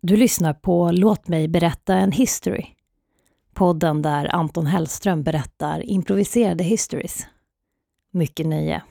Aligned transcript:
Du 0.00 0.16
lyssnar 0.16 0.54
på 0.54 0.90
Låt 0.90 1.28
mig 1.28 1.48
berätta 1.48 1.94
en 1.94 2.12
history. 2.12 2.66
Podden 3.54 4.02
där 4.02 4.34
Anton 4.34 4.66
Hellström 4.66 5.22
berättar 5.22 5.90
improviserade 5.90 6.64
histories. 6.64 7.26
Mycket 8.10 8.46
nöje. 8.46 8.82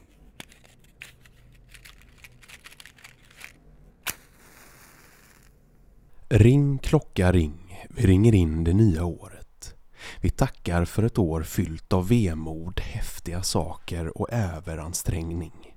Ring 6.30 6.78
klocka 6.78 7.32
ring, 7.32 7.88
vi 7.90 8.08
ringer 8.08 8.36
in 8.36 8.64
det 8.64 8.74
nya 8.74 9.06
året. 9.06 9.76
Vi 10.22 10.30
tackar 10.30 10.86
för 10.86 11.04
ett 11.04 11.18
år 11.18 11.44
fyllt 11.44 11.94
av 11.94 12.08
vemod, 12.08 12.80
häftiga 12.80 13.44
saker 13.44 14.18
och 14.18 14.34
överansträngning. 14.34 15.76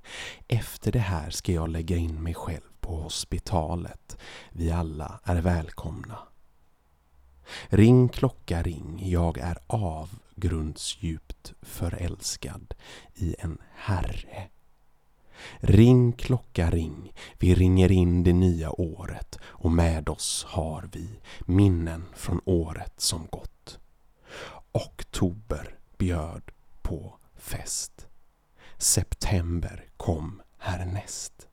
Efter 0.48 0.92
det 0.92 0.98
här 0.98 1.30
ska 1.30 1.52
jag 1.52 1.68
lägga 1.68 1.96
in 1.96 2.22
mig 2.22 2.34
själv 2.34 2.69
på 2.90 2.96
hospitalet. 2.96 4.16
Vi 4.52 4.70
alla 4.70 5.20
är 5.24 5.40
välkomna. 5.40 6.18
Ring 7.68 8.08
klocka 8.08 8.62
ring, 8.62 9.10
jag 9.10 9.38
är 9.38 9.58
avgrundsdjupt 9.66 11.52
förälskad 11.62 12.74
i 13.14 13.36
en 13.38 13.58
herre. 13.74 14.48
Ring 15.60 16.12
klocka 16.12 16.70
ring, 16.70 17.12
vi 17.38 17.54
ringer 17.54 17.92
in 17.92 18.24
det 18.24 18.32
nya 18.32 18.80
året 18.80 19.38
och 19.42 19.70
med 19.70 20.08
oss 20.08 20.44
har 20.48 20.88
vi 20.92 21.20
minnen 21.40 22.04
från 22.14 22.40
året 22.44 23.00
som 23.00 23.26
gått. 23.26 23.78
Oktober 24.72 25.78
bjöd 25.98 26.50
på 26.82 27.18
fest. 27.36 28.06
September 28.78 29.84
kom 29.96 30.42
härnäst. 30.58 31.49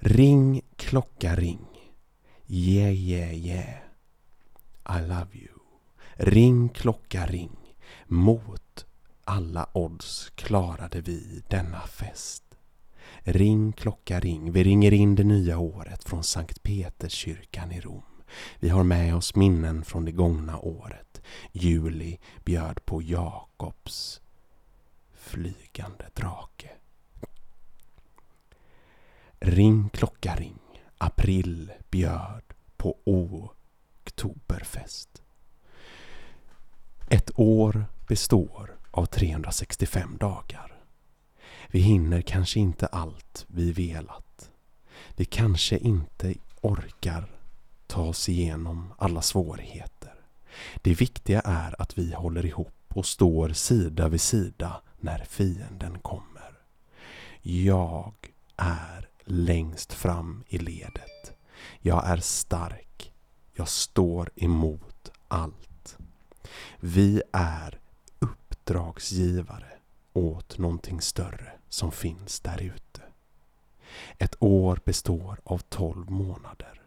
Ring 0.00 0.62
klocka 0.76 1.36
ring. 1.36 1.66
Yeah 2.46 2.92
yeah 2.92 3.32
yeah. 3.32 3.76
I 4.88 5.00
love 5.00 5.28
you. 5.32 5.58
Ring 6.16 6.68
klocka 6.68 7.26
ring. 7.26 7.56
Mot 8.06 8.86
alla 9.24 9.68
odds 9.72 10.32
klarade 10.34 11.00
vi 11.00 11.42
denna 11.48 11.80
fest. 11.80 12.44
Ring 13.22 13.72
klocka 13.72 14.20
ring. 14.20 14.52
Vi 14.52 14.64
ringer 14.64 14.92
in 14.92 15.14
det 15.14 15.24
nya 15.24 15.58
året 15.58 16.04
från 16.04 16.24
Sankt 16.24 16.62
Peterskyrkan 16.62 17.72
i 17.72 17.80
Rom. 17.80 18.02
Vi 18.60 18.68
har 18.68 18.84
med 18.84 19.14
oss 19.14 19.34
minnen 19.34 19.84
från 19.84 20.04
det 20.04 20.12
gångna 20.12 20.58
året. 20.58 21.20
Juli 21.52 22.18
bjöd 22.44 22.84
på 22.84 23.02
Jakobs 23.02 24.20
flygande 25.14 26.04
drake. 26.14 26.77
Ring 29.40 29.88
klocka 29.88 30.34
ring. 30.34 30.58
April 30.98 31.72
bjöd 31.90 32.42
på 32.76 32.96
oktoberfest. 33.04 35.22
Ett 37.08 37.30
år 37.34 37.86
består 38.08 38.76
av 38.90 39.06
365 39.06 40.16
dagar. 40.20 40.72
Vi 41.68 41.80
hinner 41.80 42.20
kanske 42.20 42.60
inte 42.60 42.86
allt 42.86 43.46
vi 43.48 43.72
velat. 43.72 44.50
Vi 45.16 45.24
kanske 45.24 45.78
inte 45.78 46.34
orkar 46.60 47.26
ta 47.86 48.02
oss 48.02 48.28
igenom 48.28 48.94
alla 48.98 49.22
svårigheter. 49.22 50.14
Det 50.82 50.94
viktiga 50.94 51.40
är 51.40 51.82
att 51.82 51.98
vi 51.98 52.14
håller 52.14 52.46
ihop 52.46 52.74
och 52.88 53.06
står 53.06 53.48
sida 53.48 54.08
vid 54.08 54.20
sida 54.20 54.80
när 55.00 55.24
fienden 55.24 55.98
kommer. 55.98 56.58
Jag 57.42 58.14
är 58.56 59.08
längst 59.30 59.92
fram 59.92 60.44
i 60.48 60.58
ledet. 60.58 61.32
Jag 61.80 62.06
är 62.06 62.16
stark. 62.16 63.12
Jag 63.52 63.68
står 63.68 64.30
emot 64.36 65.10
allt. 65.28 65.98
Vi 66.80 67.22
är 67.32 67.80
uppdragsgivare 68.18 69.72
åt 70.12 70.58
någonting 70.58 71.00
större 71.00 71.52
som 71.68 71.92
finns 71.92 72.40
där 72.40 72.62
ute. 72.62 73.02
Ett 74.18 74.36
år 74.38 74.80
består 74.84 75.40
av 75.44 75.58
tolv 75.58 76.10
månader. 76.10 76.82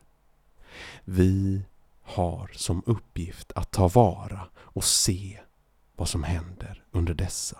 Vi 1.03 1.61
har 2.03 2.51
som 2.53 2.83
uppgift 2.85 3.51
att 3.55 3.71
ta 3.71 3.87
vara 3.87 4.47
och 4.57 4.83
se 4.83 5.39
vad 5.95 6.09
som 6.09 6.23
händer 6.23 6.83
under 6.91 7.13
dessa. 7.13 7.57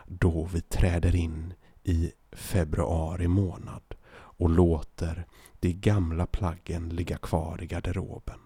då 0.06 0.48
vi 0.52 0.60
träder 0.60 1.16
in 1.16 1.54
i 1.84 2.12
februari 2.32 3.28
månad 3.28 3.94
och 4.12 4.50
låter 4.50 5.26
de 5.60 5.72
gamla 5.72 6.26
plaggen 6.26 6.88
ligga 6.88 7.18
kvar 7.18 7.62
i 7.62 7.66
garderoben. 7.66 8.40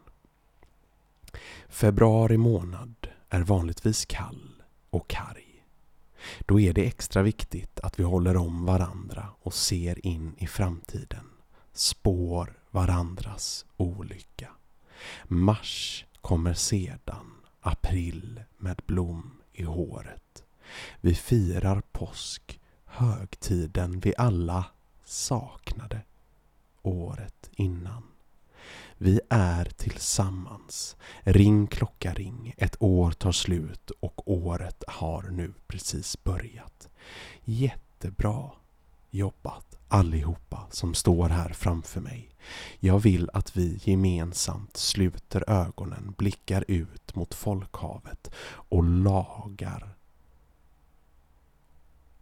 Februari 1.68 2.36
månad 2.36 2.94
är 3.28 3.40
vanligtvis 3.40 4.04
kall 4.04 4.62
och 4.90 5.10
karg. 5.10 5.64
Då 6.38 6.60
är 6.60 6.72
det 6.72 6.86
extra 6.86 7.22
viktigt 7.22 7.80
att 7.80 8.00
vi 8.00 8.04
håller 8.04 8.36
om 8.36 8.66
varandra 8.66 9.28
och 9.42 9.54
ser 9.54 10.06
in 10.06 10.34
i 10.38 10.46
framtiden. 10.46 11.26
Spår 11.72 12.59
varandras 12.70 13.66
olycka. 13.76 14.48
Mars 15.24 16.04
kommer 16.20 16.54
sedan, 16.54 17.34
april 17.60 18.42
med 18.58 18.80
blom 18.86 19.40
i 19.52 19.62
håret. 19.62 20.44
Vi 21.00 21.14
firar 21.14 21.82
påsk, 21.92 22.60
högtiden 22.84 24.00
vi 24.00 24.14
alla 24.18 24.64
saknade 25.04 26.00
året 26.82 27.50
innan. 27.52 28.02
Vi 28.98 29.20
är 29.30 29.64
tillsammans. 29.64 30.96
Ring 31.20 31.66
klocka 31.66 32.14
ring. 32.14 32.54
Ett 32.56 32.76
år 32.82 33.10
tar 33.10 33.32
slut 33.32 33.90
och 33.90 34.30
året 34.30 34.84
har 34.88 35.22
nu 35.22 35.54
precis 35.66 36.24
börjat. 36.24 36.88
Jättebra 37.44 38.50
jobbat 39.10 39.79
allihopa 39.90 40.66
som 40.70 40.94
står 40.94 41.28
här 41.28 41.48
framför 41.48 42.00
mig. 42.00 42.30
Jag 42.78 42.98
vill 42.98 43.30
att 43.32 43.56
vi 43.56 43.80
gemensamt 43.82 44.76
sluter 44.76 45.50
ögonen, 45.50 46.14
blickar 46.18 46.64
ut 46.68 47.14
mot 47.14 47.34
folkhavet 47.34 48.30
och 48.46 48.84
lagar 48.84 49.94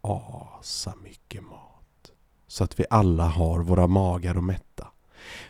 asa 0.01 0.93
mycket 1.03 1.43
mat. 1.43 2.11
Så 2.47 2.63
att 2.63 2.79
vi 2.79 2.85
alla 2.89 3.27
har 3.27 3.59
våra 3.59 3.87
magar 3.87 4.37
och 4.37 4.43
mätta. 4.43 4.87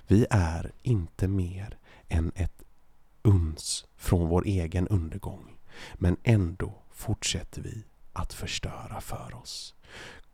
Vi 0.07 0.25
är 0.29 0.71
inte 0.81 1.27
mer 1.27 1.77
än 2.07 2.31
ett 2.35 2.63
uns 3.21 3.85
från 3.95 4.27
vår 4.27 4.45
egen 4.45 4.87
undergång. 4.87 5.57
Men 5.95 6.17
ändå 6.23 6.73
fortsätter 6.91 7.61
vi 7.61 7.83
att 8.13 8.33
förstöra 8.33 9.01
för 9.01 9.35
oss. 9.41 9.75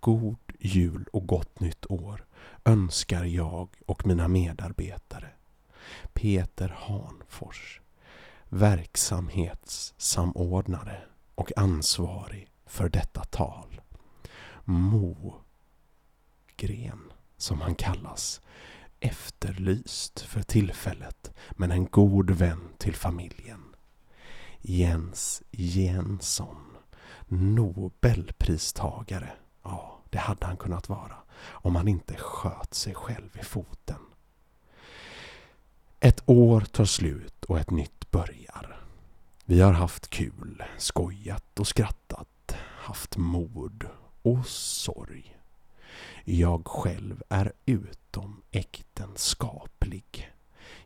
God 0.06 0.38
jul 0.60 1.06
och 1.14 1.28
gott 1.28 1.60
nytt 1.60 1.92
år 1.92 2.26
önskar 2.66 3.24
jag 3.24 3.70
och 3.86 4.06
mina 4.06 4.28
medarbetare. 4.28 5.30
Peter 6.14 6.76
Hanfors, 6.78 7.82
verksamhetssamordnare 8.50 11.02
och 11.36 11.52
ansvarig 11.58 12.52
för 12.66 12.90
detta 12.90 13.24
tal. 13.24 13.82
Mo 14.64 15.36
Gren, 16.58 17.12
som 17.38 17.62
han 17.62 17.76
kallas, 17.76 18.42
efterlyst 19.00 20.22
för 20.22 20.42
tillfället 20.42 21.34
men 21.52 21.72
en 21.72 21.86
god 21.86 22.32
vän 22.32 22.70
till 22.78 22.96
familjen. 22.96 23.76
Jens 24.62 25.44
Jensson, 25.52 26.78
Nobelpristagare. 27.28 29.32
Ja, 29.64 29.95
det 30.16 30.20
hade 30.20 30.46
han 30.46 30.58
kunnat 30.58 30.90
vara 30.90 31.16
om 31.48 31.76
han 31.76 31.88
inte 31.88 32.16
sköt 32.18 32.74
sig 32.74 32.94
själv 32.94 33.38
i 33.42 33.44
foten. 33.44 34.00
Ett 36.00 36.24
år 36.26 36.62
tar 36.62 36.86
slut 36.86 37.46
och 37.46 37.60
ett 37.60 37.72
nytt 37.72 38.12
börjar. 38.12 38.82
Vi 39.46 39.62
har 39.62 39.74
haft 39.74 40.10
kul, 40.10 40.64
skojat 40.78 41.60
och 41.60 41.68
skrattat, 41.68 42.56
haft 42.60 43.18
mod 43.18 43.86
och 44.22 44.48
sorg. 44.48 45.38
Jag 46.26 46.68
själv 46.68 47.24
är 47.30 47.54
utom 47.66 48.42
äktenskaplig. 48.52 50.32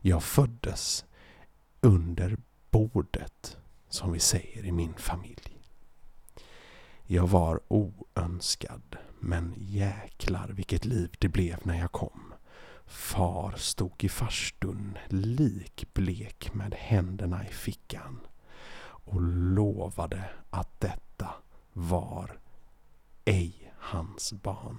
Jag 0.00 0.22
föddes 0.22 1.04
under 1.80 2.36
bordet, 2.70 3.56
som 3.88 4.12
vi 4.12 4.20
säger 4.20 4.64
i 4.64 4.72
min 4.72 4.94
familj. 4.94 5.56
Jag 7.06 7.26
var 7.26 7.60
oönskad, 7.68 8.96
men 9.20 9.54
jäklar 9.56 10.48
vilket 10.48 10.84
liv 10.84 11.14
det 11.18 11.28
blev 11.28 11.58
när 11.62 11.78
jag 11.78 11.92
kom. 11.92 12.34
Far 12.86 13.54
stod 13.56 14.04
i 14.04 14.08
farstun 14.08 14.98
likblek 15.08 16.54
med 16.54 16.74
händerna 16.74 17.46
i 17.48 17.52
fickan 17.52 18.20
och 18.82 19.20
lovade 19.54 20.24
att 20.50 20.80
detta 20.80 21.28
var 21.72 22.38
ej 23.24 23.72
hans 23.78 24.32
barn. 24.32 24.78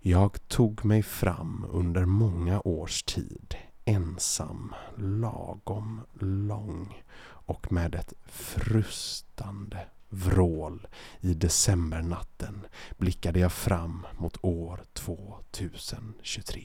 Jag 0.00 0.48
tog 0.48 0.84
mig 0.84 1.02
fram 1.02 1.66
under 1.70 2.04
många 2.04 2.60
års 2.64 3.02
tid 3.02 3.56
ensam, 3.84 4.74
lagom 4.96 6.00
lång 6.20 7.02
och 7.24 7.72
med 7.72 7.94
ett 7.94 8.12
frustande 8.26 9.86
vrål 10.14 10.86
i 11.20 11.34
decembernatten 11.34 12.66
blickade 12.98 13.40
jag 13.40 13.52
fram 13.52 14.06
mot 14.18 14.38
år 14.42 14.84
2023. 14.92 16.64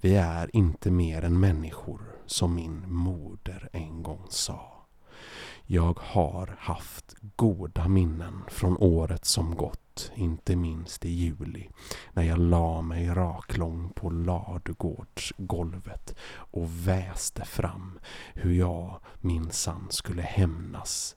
Vi 0.00 0.14
är 0.14 0.56
inte 0.56 0.90
mer 0.90 1.24
än 1.24 1.40
människor, 1.40 2.00
som 2.26 2.54
min 2.54 2.92
moder 2.92 3.68
en 3.72 4.02
gång 4.02 4.26
sa. 4.28 4.86
Jag 5.66 5.98
har 6.00 6.56
haft 6.58 7.14
goda 7.36 7.88
minnen 7.88 8.42
från 8.48 8.76
året 8.76 9.24
som 9.24 9.56
gått, 9.56 10.12
inte 10.14 10.56
minst 10.56 11.04
i 11.04 11.10
juli, 11.10 11.68
när 12.12 12.22
jag 12.22 12.38
la 12.38 12.82
mig 12.82 13.08
raklång 13.08 13.92
på 13.94 14.10
ladugårdsgolvet 14.10 16.14
och 16.32 16.88
väste 16.88 17.44
fram 17.44 17.98
hur 18.34 18.52
jag 18.52 19.00
minsann 19.20 19.86
skulle 19.90 20.22
hämnas. 20.22 21.16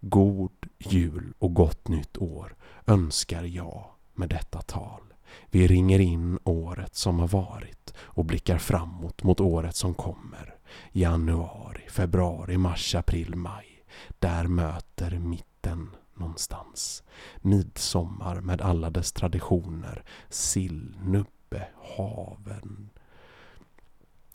God 0.00 0.66
jul 0.78 1.32
och 1.38 1.54
gott 1.54 1.88
nytt 1.88 2.18
år 2.18 2.56
önskar 2.86 3.42
jag 3.42 3.84
med 4.14 4.28
detta 4.28 4.62
tal. 4.62 5.02
Vi 5.50 5.66
ringer 5.66 5.98
in 5.98 6.38
året 6.44 6.94
som 6.94 7.18
har 7.18 7.28
varit 7.28 7.94
och 7.98 8.24
blickar 8.24 8.58
framåt 8.58 9.22
mot 9.22 9.40
året 9.40 9.76
som 9.76 9.94
kommer. 9.94 10.54
Januari, 10.92 11.88
februari, 11.88 12.58
mars, 12.58 12.94
april, 12.94 13.34
maj. 13.36 13.84
Där 14.18 14.46
möter 14.46 15.18
mitten 15.18 15.90
någonstans. 16.14 17.02
Midsommar 17.36 18.40
med 18.40 18.60
alla 18.60 18.90
dess 18.90 19.12
traditioner. 19.12 20.04
Sill, 20.28 20.96
nubbe, 21.02 21.68
haven, 21.96 22.90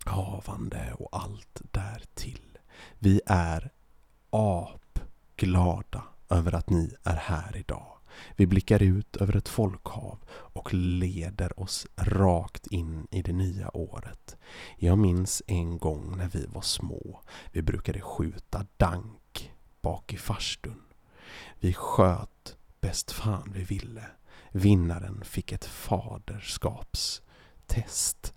havande 0.06 0.94
och 1.00 1.10
allt 1.12 1.62
därtill. 1.72 2.58
Vi 3.00 3.22
är 3.26 3.72
glada 5.36 6.04
över 6.30 6.56
att 6.56 6.70
ni 6.70 6.96
är 7.04 7.16
här 7.16 7.58
idag. 7.58 7.94
Vi 8.36 8.48
blickar 8.48 8.84
ut 8.84 9.16
över 9.16 9.36
ett 9.36 9.50
folkhav 9.50 10.20
och 10.30 10.74
leder 10.74 11.60
oss 11.60 11.88
rakt 11.96 12.68
in 12.68 13.08
i 13.12 13.22
det 13.22 13.34
nya 13.34 13.78
året. 13.78 14.38
Jag 14.78 14.98
minns 14.98 15.44
en 15.48 15.78
gång 15.78 16.18
när 16.18 16.28
vi 16.28 16.46
var 16.46 16.62
små. 16.62 17.22
Vi 17.52 17.62
brukade 17.62 18.02
skjuta 18.02 18.66
dank 18.78 19.54
bak 19.82 20.14
i 20.14 20.18
farstun. 20.18 20.82
Vi 21.60 21.74
sköt 21.74 22.58
bäst 22.82 23.12
fan 23.12 23.52
vi 23.54 23.64
ville. 23.64 24.06
Vinnaren 24.52 25.24
fick 25.24 25.52
ett 25.52 25.66
faderskapstest 25.66 28.34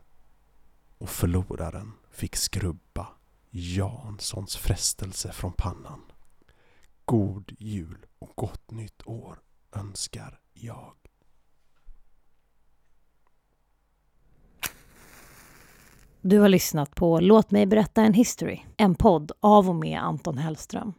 och 0.99 1.09
förloraren 1.09 1.93
fick 2.11 2.37
skrubba 2.37 3.09
Janssons 3.51 4.57
frestelse 4.57 5.33
från 5.33 5.53
pannan. 5.53 6.01
God 7.09 7.53
jul 7.59 8.07
och 8.19 8.33
gott 8.35 8.71
nytt 8.71 9.07
år 9.07 9.39
önskar 9.73 10.41
jag. 10.53 10.95
Du 16.21 16.39
har 16.39 16.49
lyssnat 16.49 16.95
på 16.95 17.21
Låt 17.21 17.51
mig 17.51 17.67
berätta 17.67 18.03
en 18.03 18.15
history, 18.15 18.61
en 18.77 18.95
podd 18.95 19.33
av 19.41 19.69
och 19.69 19.75
med 19.75 20.01
Anton 20.01 20.39
Hellström. 20.39 20.93